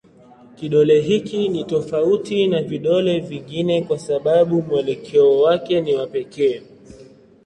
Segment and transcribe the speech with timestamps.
[0.55, 6.61] Kidole hiki ni tofauti na vidole vingine kwa sababu mwelekeo wake ni wa pekee.